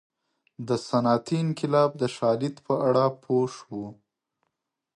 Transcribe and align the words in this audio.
د 0.67 0.69
صنعتي 0.87 1.37
انقلاب 1.45 1.91
د 2.01 2.03
شالید 2.15 2.55
په 2.67 2.73
اړه 2.87 3.05
پوه 3.23 3.45
شو. 3.55 3.83